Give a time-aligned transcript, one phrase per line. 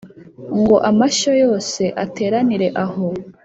[0.59, 3.05] ngo amashyo yose ateranire aho